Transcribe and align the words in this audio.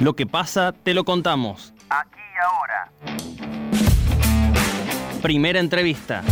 Lo 0.00 0.16
que 0.16 0.26
pasa, 0.26 0.72
te 0.72 0.94
lo 0.94 1.04
contamos. 1.04 1.74
Aquí 1.90 2.18
y 2.18 2.38
ahora. 2.42 2.90
Primera 5.20 5.60
entrevista. 5.60 6.22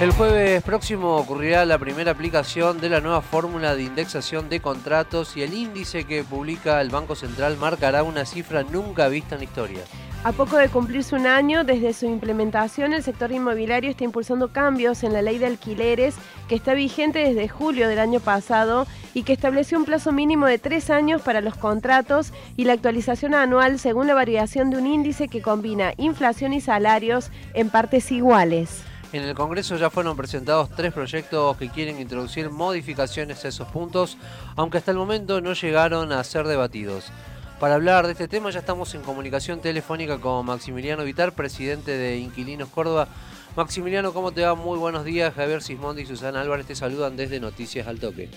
El 0.00 0.12
jueves 0.12 0.62
próximo 0.62 1.16
ocurrirá 1.16 1.64
la 1.64 1.76
primera 1.76 2.12
aplicación 2.12 2.80
de 2.80 2.90
la 2.90 3.00
nueva 3.00 3.20
fórmula 3.20 3.74
de 3.74 3.82
indexación 3.82 4.48
de 4.48 4.60
contratos 4.60 5.36
y 5.36 5.42
el 5.42 5.52
índice 5.52 6.04
que 6.04 6.22
publica 6.22 6.80
el 6.80 6.90
Banco 6.90 7.16
Central 7.16 7.56
marcará 7.56 8.04
una 8.04 8.24
cifra 8.24 8.62
nunca 8.62 9.08
vista 9.08 9.34
en 9.34 9.40
la 9.40 9.44
historia. 9.46 9.80
A 10.24 10.32
poco 10.32 10.56
de 10.56 10.68
cumplirse 10.68 11.14
un 11.14 11.28
año 11.28 11.62
desde 11.62 11.94
su 11.94 12.04
implementación, 12.04 12.92
el 12.92 13.04
sector 13.04 13.30
inmobiliario 13.30 13.88
está 13.88 14.02
impulsando 14.02 14.48
cambios 14.48 15.04
en 15.04 15.12
la 15.12 15.22
ley 15.22 15.38
de 15.38 15.46
alquileres 15.46 16.16
que 16.48 16.56
está 16.56 16.74
vigente 16.74 17.20
desde 17.20 17.48
julio 17.48 17.88
del 17.88 18.00
año 18.00 18.18
pasado 18.18 18.88
y 19.14 19.22
que 19.22 19.32
estableció 19.32 19.78
un 19.78 19.84
plazo 19.84 20.10
mínimo 20.10 20.46
de 20.46 20.58
tres 20.58 20.90
años 20.90 21.22
para 21.22 21.40
los 21.40 21.56
contratos 21.56 22.32
y 22.56 22.64
la 22.64 22.72
actualización 22.72 23.32
anual 23.32 23.78
según 23.78 24.08
la 24.08 24.14
variación 24.14 24.70
de 24.70 24.78
un 24.78 24.88
índice 24.88 25.28
que 25.28 25.40
combina 25.40 25.92
inflación 25.98 26.52
y 26.52 26.60
salarios 26.60 27.30
en 27.54 27.70
partes 27.70 28.10
iguales. 28.10 28.82
En 29.12 29.22
el 29.22 29.36
Congreso 29.36 29.76
ya 29.76 29.88
fueron 29.88 30.16
presentados 30.16 30.68
tres 30.70 30.92
proyectos 30.92 31.56
que 31.56 31.70
quieren 31.70 32.00
introducir 32.00 32.50
modificaciones 32.50 33.44
a 33.44 33.48
esos 33.48 33.68
puntos, 33.68 34.18
aunque 34.56 34.78
hasta 34.78 34.90
el 34.90 34.98
momento 34.98 35.40
no 35.40 35.52
llegaron 35.52 36.10
a 36.10 36.22
ser 36.24 36.46
debatidos. 36.46 37.12
Para 37.60 37.74
hablar 37.74 38.06
de 38.06 38.12
este 38.12 38.28
tema 38.28 38.50
ya 38.50 38.60
estamos 38.60 38.94
en 38.94 39.02
comunicación 39.02 39.60
telefónica 39.60 40.20
con 40.20 40.46
Maximiliano 40.46 41.02
Vitar, 41.02 41.32
presidente 41.32 41.90
de 41.90 42.18
Inquilinos 42.18 42.68
Córdoba. 42.68 43.08
Maximiliano, 43.56 44.12
¿cómo 44.12 44.30
te 44.30 44.42
va? 44.42 44.54
Muy 44.54 44.78
buenos 44.78 45.04
días. 45.04 45.34
Javier 45.34 45.60
Sismondi 45.60 46.02
y 46.02 46.06
Susana 46.06 46.40
Álvarez 46.40 46.66
te 46.66 46.76
saludan 46.76 47.16
desde 47.16 47.40
Noticias 47.40 47.88
al 47.88 47.98
Toque. 47.98 48.28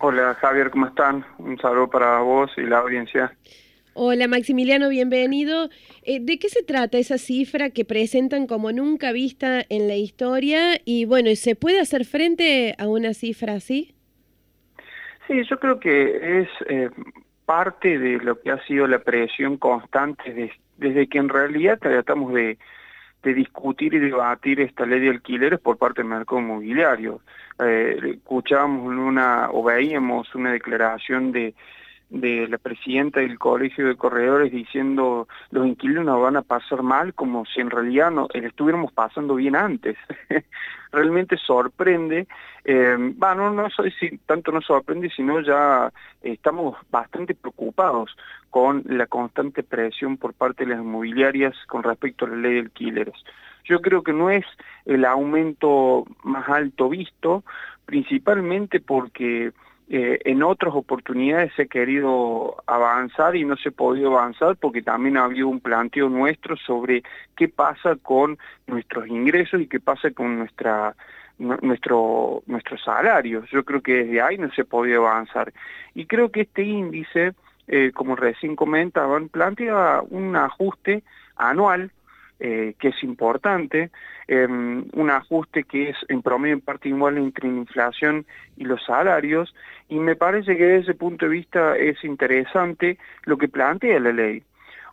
Hola 0.00 0.34
Javier, 0.34 0.70
¿cómo 0.70 0.88
están? 0.88 1.24
Un 1.38 1.58
saludo 1.58 1.88
para 1.88 2.18
vos 2.18 2.50
y 2.58 2.62
la 2.62 2.80
audiencia. 2.80 3.34
Hola 3.94 4.28
Maximiliano, 4.28 4.90
bienvenido. 4.90 5.70
Eh, 6.02 6.18
¿De 6.20 6.38
qué 6.38 6.50
se 6.50 6.62
trata 6.62 6.98
esa 6.98 7.16
cifra 7.16 7.70
que 7.70 7.86
presentan 7.86 8.46
como 8.46 8.72
nunca 8.72 9.12
vista 9.12 9.62
en 9.70 9.88
la 9.88 9.96
historia? 9.96 10.78
Y 10.84 11.06
bueno, 11.06 11.30
¿se 11.34 11.56
puede 11.56 11.80
hacer 11.80 12.04
frente 12.04 12.74
a 12.78 12.88
una 12.88 13.14
cifra 13.14 13.54
así? 13.54 13.94
Sí, 15.26 15.42
yo 15.48 15.58
creo 15.58 15.80
que 15.80 16.40
es 16.40 16.48
eh, 16.68 16.90
parte 17.52 17.98
de 17.98 18.16
lo 18.16 18.40
que 18.40 18.50
ha 18.50 18.64
sido 18.64 18.86
la 18.86 19.00
presión 19.00 19.58
constante 19.58 20.50
desde 20.78 21.06
que 21.06 21.18
en 21.18 21.28
realidad 21.28 21.78
tratamos 21.78 22.32
de, 22.32 22.56
discutir 23.22 23.92
y 23.92 23.98
debatir 23.98 24.58
esta 24.58 24.86
ley 24.86 25.00
de 25.00 25.10
alquileres 25.10 25.60
por 25.60 25.76
parte 25.76 26.00
del 26.00 26.10
mercado 26.10 26.40
inmobiliario. 26.40 27.20
Eh, 27.62 28.14
escuchábamos 28.16 28.86
una 28.86 29.50
o 29.52 29.62
veíamos 29.62 30.34
una 30.34 30.50
declaración 30.50 31.30
de 31.30 31.54
de 32.12 32.46
la 32.46 32.58
presidenta 32.58 33.20
del 33.20 33.38
Colegio 33.38 33.86
de 33.86 33.96
Corredores 33.96 34.52
diciendo 34.52 35.28
los 35.50 35.66
inquilinos 35.66 36.20
van 36.20 36.36
a 36.36 36.42
pasar 36.42 36.82
mal 36.82 37.14
como 37.14 37.46
si 37.46 37.60
en 37.60 37.70
realidad 37.70 38.10
no, 38.10 38.28
eh, 38.34 38.42
estuviéramos 38.44 38.92
pasando 38.92 39.34
bien 39.34 39.56
antes. 39.56 39.96
Realmente 40.92 41.38
sorprende, 41.38 42.26
eh, 42.64 42.96
bueno, 43.16 43.50
no 43.50 43.70
sé 43.70 43.90
si 43.98 44.18
tanto 44.18 44.52
nos 44.52 44.66
sorprende, 44.66 45.08
sino 45.08 45.40
ya 45.40 45.90
estamos 46.20 46.76
bastante 46.90 47.34
preocupados 47.34 48.14
con 48.50 48.82
la 48.86 49.06
constante 49.06 49.62
presión 49.62 50.18
por 50.18 50.34
parte 50.34 50.66
de 50.66 50.72
las 50.72 50.84
inmobiliarias 50.84 51.54
con 51.66 51.82
respecto 51.82 52.26
a 52.26 52.28
la 52.28 52.36
ley 52.36 52.54
de 52.54 52.60
alquileres. 52.60 53.14
Yo 53.64 53.80
creo 53.80 54.02
que 54.02 54.12
no 54.12 54.28
es 54.28 54.44
el 54.84 55.06
aumento 55.06 56.04
más 56.24 56.46
alto 56.50 56.90
visto, 56.90 57.42
principalmente 57.86 58.80
porque 58.80 59.52
eh, 59.94 60.20
en 60.24 60.42
otras 60.42 60.74
oportunidades 60.74 61.52
he 61.58 61.68
querido 61.68 62.56
avanzar 62.66 63.36
y 63.36 63.44
no 63.44 63.58
se 63.58 63.68
ha 63.68 63.72
podido 63.72 64.16
avanzar 64.16 64.56
porque 64.56 64.80
también 64.80 65.18
ha 65.18 65.24
habido 65.24 65.48
un 65.48 65.60
planteo 65.60 66.08
nuestro 66.08 66.56
sobre 66.56 67.02
qué 67.36 67.48
pasa 67.48 67.96
con 67.96 68.38
nuestros 68.66 69.06
ingresos 69.06 69.60
y 69.60 69.66
qué 69.66 69.80
pasa 69.80 70.10
con 70.10 70.38
nuestra 70.38 70.96
nuestro 71.38 72.42
nuestros 72.46 72.82
salarios. 72.82 73.44
Yo 73.50 73.66
creo 73.66 73.82
que 73.82 74.04
desde 74.04 74.22
ahí 74.22 74.38
no 74.38 74.50
se 74.52 74.62
ha 74.62 74.64
podido 74.64 75.06
avanzar. 75.06 75.52
Y 75.94 76.06
creo 76.06 76.30
que 76.30 76.40
este 76.40 76.62
índice, 76.62 77.34
eh, 77.68 77.90
como 77.92 78.16
recién 78.16 78.56
comentaban, 78.56 79.28
plantea 79.28 80.00
un 80.08 80.34
ajuste 80.36 81.02
anual 81.36 81.90
eh, 82.40 82.74
que 82.78 82.88
es 82.88 83.02
importante, 83.02 83.90
em, 84.26 84.84
un 84.94 85.10
ajuste 85.10 85.64
que 85.64 85.90
es 85.90 85.96
en 86.08 86.22
promedio 86.22 86.54
en 86.54 86.60
parte 86.60 86.88
igual 86.88 87.18
entre 87.18 87.48
la 87.48 87.56
inflación 87.56 88.26
y 88.56 88.64
los 88.64 88.84
salarios, 88.84 89.54
y 89.88 89.98
me 89.98 90.16
parece 90.16 90.56
que 90.56 90.64
desde 90.64 90.90
ese 90.90 90.94
punto 90.94 91.26
de 91.26 91.32
vista 91.32 91.76
es 91.76 92.02
interesante 92.04 92.98
lo 93.24 93.36
que 93.38 93.48
plantea 93.48 94.00
la 94.00 94.12
ley. 94.12 94.42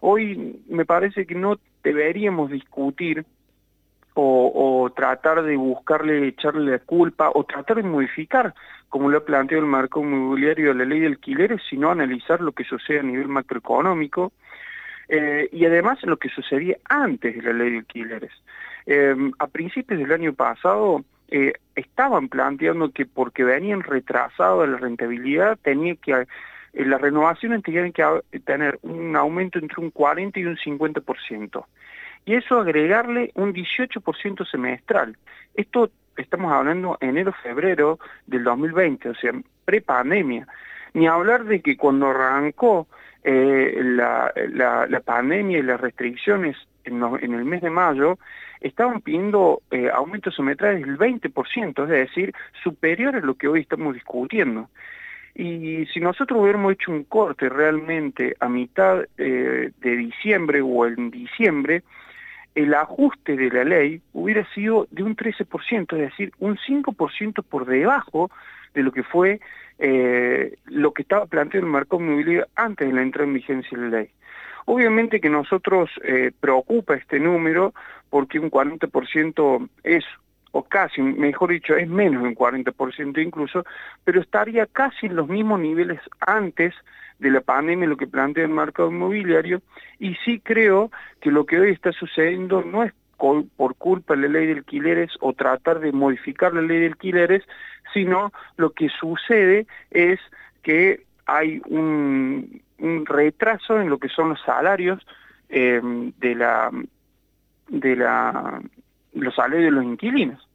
Hoy 0.01 0.61
me 0.67 0.85
parece 0.85 1.25
que 1.25 1.35
no 1.35 1.59
deberíamos 1.83 2.51
discutir 2.51 3.25
o, 4.21 4.91
tratar 4.95 5.43
de 5.43 5.55
buscarle, 5.55 6.27
echarle 6.27 6.71
la 6.71 6.79
culpa 6.79 7.31
o 7.33 7.45
tratar 7.45 7.77
de 7.77 7.83
modificar, 7.83 8.53
como 8.89 9.09
lo 9.09 9.19
ha 9.19 9.25
planteado 9.25 9.63
el 9.63 9.69
marco 9.69 10.01
inmobiliario 10.01 10.69
de 10.69 10.79
la 10.79 10.85
ley 10.85 10.99
de 10.99 11.07
alquileres, 11.07 11.61
sino 11.69 11.89
analizar 11.89 12.41
lo 12.41 12.51
que 12.51 12.63
sucede 12.63 12.99
a 12.99 13.03
nivel 13.03 13.27
macroeconómico, 13.27 14.33
eh, 15.09 15.49
y 15.51 15.65
además 15.65 16.01
lo 16.03 16.17
que 16.17 16.29
sucedía 16.29 16.77
antes 16.85 17.35
de 17.35 17.41
la 17.41 17.53
ley 17.53 17.71
de 17.71 17.77
alquileres. 17.79 18.31
Eh, 18.85 19.15
a 19.39 19.47
principios 19.47 19.99
del 19.99 20.11
año 20.11 20.33
pasado 20.33 21.03
eh, 21.29 21.53
estaban 21.75 22.29
planteando 22.29 22.91
que 22.91 23.05
porque 23.05 23.43
venían 23.43 23.81
retrasados 23.83 24.69
la 24.69 24.77
rentabilidad, 24.77 25.57
tenía 25.61 25.95
que 25.95 26.25
las 26.73 27.01
renovaciones 27.01 27.63
tenían 27.63 27.91
que 27.91 28.03
tener 28.45 28.77
un 28.83 29.15
aumento 29.15 29.57
entre 29.57 29.81
un 29.81 29.89
40 29.89 30.39
y 30.39 30.45
un 30.45 30.55
50%. 30.55 31.65
Y 32.25 32.35
eso 32.35 32.59
agregarle 32.59 33.31
un 33.33 33.53
18% 33.53 34.49
semestral. 34.49 35.17
Esto 35.55 35.89
estamos 36.15 36.51
hablando 36.51 36.97
enero-febrero 37.01 37.97
del 38.27 38.43
2020, 38.43 39.09
o 39.09 39.15
sea, 39.15 39.31
pre-pandemia. 39.65 40.47
Ni 40.93 41.07
hablar 41.07 41.45
de 41.45 41.61
que 41.61 41.77
cuando 41.77 42.07
arrancó 42.07 42.87
eh, 43.23 43.79
la, 43.83 44.33
la, 44.87 44.99
pandemia 45.01 45.59
y 45.59 45.63
las 45.63 45.79
restricciones 45.79 46.55
en, 46.83 47.03
el 47.33 47.45
mes 47.45 47.61
de 47.61 47.69
mayo 47.69 48.17
estaban 48.61 49.01
pidiendo 49.01 49.61
eh, 49.71 49.89
aumentos 49.93 50.35
semestrales 50.35 50.85
del 50.85 50.97
20%, 50.97 51.83
es 51.83 51.89
decir, 51.89 52.33
superior 52.63 53.15
a 53.15 53.21
lo 53.21 53.35
que 53.35 53.47
hoy 53.47 53.61
estamos 53.61 53.93
discutiendo. 53.93 54.69
Y 55.35 55.85
si 55.93 55.99
nosotros 55.99 56.41
hubiéramos 56.41 56.73
hecho 56.73 56.91
un 56.91 57.03
corte 57.03 57.47
realmente 57.49 58.35
a 58.39 58.49
mitad 58.49 59.05
eh, 59.17 59.71
de 59.79 59.95
diciembre 59.95 60.61
o 60.61 60.85
en 60.85 61.11
diciembre, 61.11 61.83
el 62.55 62.73
ajuste 62.73 63.37
de 63.37 63.49
la 63.49 63.63
ley 63.63 64.01
hubiera 64.13 64.45
sido 64.53 64.87
de 64.91 65.03
un 65.03 65.15
13%, 65.15 65.93
es 65.93 65.99
decir, 65.99 66.33
un 66.39 66.57
5% 66.57 67.43
por 67.43 67.65
debajo 67.65 68.29
de 68.73 68.83
lo 68.83 68.91
que 68.91 69.03
fue 69.03 69.39
eh, 69.77 70.57
lo 70.65 70.91
que 70.91 71.03
estaba 71.03 71.25
planteado 71.25 71.65
el 71.65 71.71
mercado 71.71 72.01
inmobiliario 72.03 72.47
antes 72.55 72.87
de 72.87 72.93
la 72.93 73.01
entrada 73.01 73.27
en 73.27 73.33
vigencia 73.33 73.77
de 73.77 73.89
la 73.89 73.97
ley. 73.99 74.09
Obviamente 74.65 75.19
que 75.19 75.29
nosotros 75.29 75.89
eh, 76.03 76.31
preocupa 76.39 76.95
este 76.95 77.19
número 77.19 77.73
porque 78.09 78.39
un 78.39 78.51
40% 78.51 79.69
es, 79.83 80.03
o 80.51 80.63
casi, 80.63 81.01
mejor 81.01 81.51
dicho, 81.51 81.75
es 81.75 81.87
menos 81.87 82.21
de 82.21 82.29
un 82.29 82.35
40% 82.35 83.23
incluso, 83.23 83.65
pero 84.03 84.21
estaría 84.21 84.65
casi 84.65 85.07
en 85.07 85.15
los 85.15 85.27
mismos 85.27 85.59
niveles 85.59 85.99
antes 86.19 86.75
de 87.19 87.31
la 87.31 87.41
pandemia, 87.41 87.87
lo 87.87 87.97
que 87.97 88.07
plantea 88.07 88.43
el 88.43 88.51
mercado 88.51 88.91
inmobiliario, 88.91 89.61
y 89.97 90.15
sí 90.25 90.39
creo 90.39 90.91
que 91.19 91.31
lo 91.31 91.45
que 91.45 91.59
hoy 91.59 91.71
está 91.71 91.91
sucediendo 91.91 92.61
no 92.61 92.83
es 92.83 92.93
por 93.19 93.75
culpa 93.75 94.15
de 94.15 94.21
la 94.21 94.27
ley 94.27 94.47
de 94.47 94.53
alquileres 94.53 95.11
o 95.19 95.33
tratar 95.33 95.79
de 95.79 95.91
modificar 95.91 96.53
la 96.53 96.61
ley 96.61 96.79
de 96.79 96.87
alquileres, 96.87 97.43
sino 97.93 98.31
lo 98.57 98.71
que 98.71 98.89
sucede 98.89 99.67
es 99.91 100.19
que 100.63 101.05
hay 101.25 101.61
un, 101.67 102.61
retraso 103.05 103.79
en 103.79 103.89
lo 103.89 103.97
que 103.97 104.07
son 104.07 104.29
los 104.29 104.41
salarios 104.41 105.05
eh, 105.49 105.81
de 106.17 106.35
la 106.35 106.71
de 107.67 107.95
la 107.95 108.61
los 109.13 109.35
salarios 109.35 109.65
de 109.65 109.71
los 109.71 109.83
inquilinos. 109.83 110.49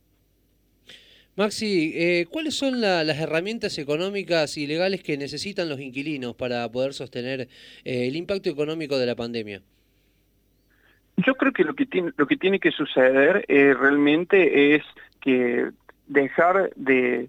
Maxi, 1.37 1.93
eh, 1.96 2.26
¿cuáles 2.31 2.55
son 2.55 2.81
las 2.81 3.19
herramientas 3.19 3.76
económicas 3.78 4.56
y 4.56 4.69
legales 4.69 5.02
que 5.02 5.19
necesitan 5.19 5.69
los 5.69 5.81
inquilinos 5.81 6.37
para 6.37 6.70
poder 6.70 6.94
sostener 6.94 7.49
eh, 7.84 8.06
el 8.06 8.14
impacto 8.14 8.49
económico 8.50 8.99
de 8.99 9.06
la 9.06 9.16
pandemia? 9.16 9.61
Yo 11.16 11.34
creo 11.34 11.52
que 11.52 11.64
lo 11.64 11.75
que 11.75 11.87
tiene, 11.87 12.12
lo 12.16 12.26
que, 12.26 12.37
tiene 12.37 12.58
que 12.58 12.70
suceder 12.70 13.44
eh, 13.49 13.75
realmente 13.75 14.75
es 14.75 14.82
que 15.20 15.70
dejar 16.06 16.70
de 16.76 17.28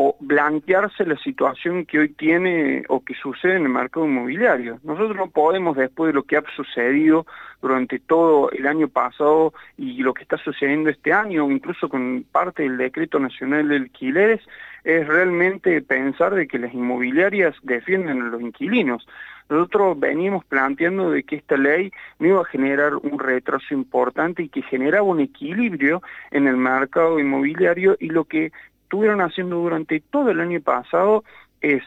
o 0.00 0.16
blanquearse 0.20 1.04
la 1.04 1.16
situación 1.16 1.84
que 1.84 1.98
hoy 1.98 2.10
tiene 2.10 2.84
o 2.88 3.04
que 3.04 3.14
sucede 3.14 3.56
en 3.56 3.64
el 3.64 3.68
mercado 3.68 4.06
inmobiliario. 4.06 4.78
Nosotros 4.84 5.16
no 5.16 5.28
podemos, 5.28 5.76
después 5.76 6.10
de 6.10 6.12
lo 6.12 6.22
que 6.22 6.36
ha 6.36 6.44
sucedido 6.54 7.26
durante 7.60 7.98
todo 7.98 8.48
el 8.52 8.68
año 8.68 8.86
pasado 8.86 9.54
y 9.76 10.00
lo 10.04 10.14
que 10.14 10.22
está 10.22 10.38
sucediendo 10.38 10.88
este 10.88 11.12
año, 11.12 11.50
incluso 11.50 11.88
con 11.88 12.24
parte 12.30 12.62
del 12.62 12.76
Decreto 12.76 13.18
Nacional 13.18 13.66
de 13.66 13.74
Alquileres, 13.74 14.40
es 14.84 15.06
realmente 15.06 15.80
pensar 15.82 16.34
de 16.34 16.46
que 16.46 16.58
las 16.58 16.72
inmobiliarias 16.72 17.54
defienden 17.62 18.22
a 18.22 18.26
los 18.26 18.40
inquilinos. 18.40 19.06
Nosotros 19.48 19.98
venimos 19.98 20.44
planteando 20.44 21.10
de 21.10 21.22
que 21.22 21.36
esta 21.36 21.56
ley 21.56 21.90
no 22.18 22.28
iba 22.28 22.40
a 22.42 22.46
generar 22.46 22.96
un 22.96 23.18
retraso 23.18 23.72
importante 23.72 24.42
y 24.42 24.48
que 24.48 24.62
generaba 24.62 25.02
un 25.04 25.20
equilibrio 25.20 26.02
en 26.30 26.46
el 26.46 26.56
mercado 26.56 27.18
inmobiliario 27.18 27.96
y 27.98 28.10
lo 28.10 28.24
que 28.24 28.52
estuvieron 28.82 29.20
haciendo 29.20 29.56
durante 29.56 30.00
todo 30.00 30.30
el 30.30 30.40
año 30.40 30.60
pasado 30.60 31.24
es 31.60 31.82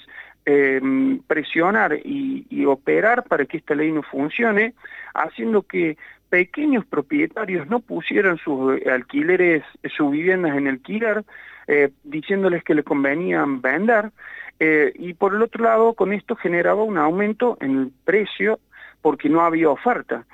em, 0.45 1.19
presionar 1.27 1.93
y, 2.03 2.65
operar 2.65 3.23
para 3.23 3.45
que 3.45 3.57
esta 3.57 3.75
ley 3.75 3.91
no 3.91 4.03
funcione, 4.03 4.73
haciendo 5.13 5.63
que 5.63 5.97
pequeños 6.29 6.85
propietarios 6.85 7.67
no 7.67 7.79
pusieran 7.79 8.38
sus 8.38 8.79
alquileres, 8.85 9.63
sus 9.95 10.11
viviendas 10.11 10.55
en 10.55 10.67
alquiler, 10.67 11.23
eh, 11.67 11.89
diciéndoles 12.03 12.63
que 12.63 12.75
les 12.75 12.85
convenían 12.85 13.61
vender, 13.61 14.11
eh, 14.59 14.93
y 14.95 15.13
por 15.15 15.33
el 15.33 15.41
otro 15.41 15.63
lado 15.63 15.95
con 15.95 16.13
esto 16.13 16.35
generaba 16.35 16.83
un 16.83 16.97
aumento 16.97 17.57
en 17.61 17.79
el 17.79 17.91
precio 18.05 18.59
porque 19.01 19.30
no 19.30 19.42
había 19.42 19.69
oferta 19.69 20.25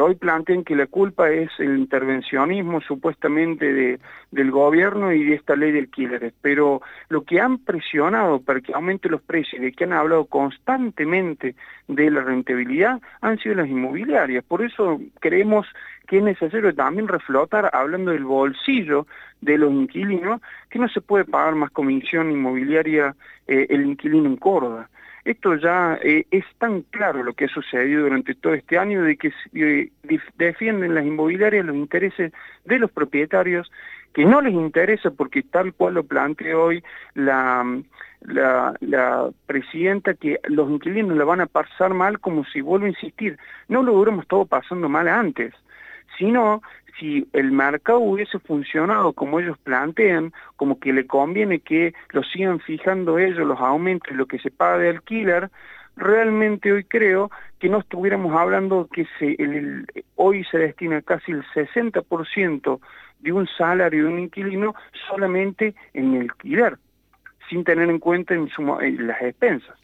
hoy 0.00 0.14
plantean 0.14 0.64
que 0.64 0.76
la 0.76 0.86
culpa 0.86 1.30
es 1.30 1.50
el 1.58 1.76
intervencionismo 1.76 2.80
supuestamente 2.80 3.72
de, 3.72 4.00
del 4.30 4.50
gobierno 4.50 5.12
y 5.12 5.24
de 5.24 5.34
esta 5.34 5.56
ley 5.56 5.72
de 5.72 5.80
alquileres, 5.80 6.32
pero 6.40 6.82
lo 7.08 7.22
que 7.22 7.40
han 7.40 7.58
presionado 7.58 8.40
para 8.40 8.60
que 8.60 8.72
aumente 8.72 9.08
los 9.08 9.22
precios 9.22 9.60
y 9.60 9.64
de 9.64 9.72
que 9.72 9.84
han 9.84 9.92
hablado 9.92 10.24
constantemente 10.26 11.54
de 11.88 12.10
la 12.10 12.22
rentabilidad 12.22 13.00
han 13.20 13.38
sido 13.38 13.56
las 13.56 13.68
inmobiliarias. 13.68 14.44
Por 14.44 14.62
eso 14.62 15.00
creemos 15.20 15.66
que 16.06 16.18
es 16.18 16.22
necesario 16.22 16.74
también 16.74 17.08
reflotar, 17.08 17.70
hablando 17.72 18.10
del 18.12 18.24
bolsillo 18.24 19.06
de 19.40 19.58
los 19.58 19.72
inquilinos, 19.72 20.40
que 20.70 20.78
no 20.78 20.88
se 20.88 21.00
puede 21.00 21.24
pagar 21.24 21.54
más 21.54 21.70
comisión 21.70 22.30
inmobiliaria 22.30 23.14
eh, 23.46 23.66
el 23.70 23.86
inquilino 23.86 24.26
en 24.26 24.36
Córdoba. 24.36 24.88
Esto 25.24 25.54
ya 25.54 25.98
eh, 26.02 26.26
es 26.32 26.44
tan 26.58 26.82
claro 26.82 27.22
lo 27.22 27.34
que 27.34 27.44
ha 27.44 27.48
sucedido 27.48 28.02
durante 28.02 28.34
todo 28.34 28.54
este 28.54 28.76
año 28.76 29.02
de 29.02 29.16
que 29.16 29.32
defienden 30.36 30.94
las 30.94 31.04
inmobiliarias 31.04 31.64
los 31.64 31.76
intereses 31.76 32.32
de 32.64 32.78
los 32.80 32.90
propietarios, 32.90 33.70
que 34.12 34.24
no 34.24 34.40
les 34.40 34.52
interesa 34.52 35.10
porque 35.10 35.42
tal 35.42 35.74
cual 35.74 35.94
lo 35.94 36.04
plantea 36.04 36.58
hoy 36.58 36.82
la, 37.14 37.64
la, 38.22 38.74
la, 38.80 39.30
presidenta, 39.46 40.14
que 40.14 40.40
los 40.48 40.68
inquilinos 40.68 41.16
la 41.16 41.24
van 41.24 41.40
a 41.40 41.46
pasar 41.46 41.94
mal 41.94 42.18
como 42.18 42.44
si, 42.46 42.60
vuelvo 42.60 42.86
a 42.86 42.90
insistir, 42.90 43.38
no 43.68 43.82
lo 43.82 43.94
hubiéramos 43.94 44.26
todo 44.26 44.44
pasando 44.44 44.88
mal 44.88 45.06
antes, 45.06 45.54
sino 46.18 46.62
si 46.98 47.26
el 47.32 47.52
mercado 47.52 48.00
hubiese 48.00 48.38
funcionado 48.38 49.12
como 49.12 49.40
ellos 49.40 49.58
plantean, 49.58 50.32
como 50.56 50.78
que 50.78 50.92
le 50.92 51.06
conviene 51.06 51.60
que 51.60 51.94
lo 52.10 52.22
sigan 52.22 52.60
fijando 52.60 53.18
ellos, 53.18 53.46
los 53.46 53.60
aumentos, 53.60 54.14
lo 54.16 54.26
que 54.26 54.38
se 54.38 54.50
paga 54.50 54.78
de 54.78 54.90
alquiler, 54.90 55.50
realmente 55.96 56.72
hoy 56.72 56.84
creo 56.84 57.30
que 57.58 57.68
no 57.68 57.78
estuviéramos 57.78 58.34
hablando 58.36 58.88
que 58.92 59.06
hoy 60.16 60.44
se 60.44 60.58
destina 60.58 61.02
casi 61.02 61.32
el 61.32 61.44
60% 61.54 62.80
de 63.20 63.32
un 63.32 63.46
salario 63.46 64.04
de 64.04 64.12
un 64.12 64.18
inquilino 64.20 64.74
solamente 65.08 65.74
en 65.94 66.20
alquiler, 66.20 66.78
sin 67.48 67.64
tener 67.64 67.88
en 67.88 67.98
cuenta 67.98 68.34
en 68.34 68.48
las 69.06 69.22
expensas. 69.22 69.81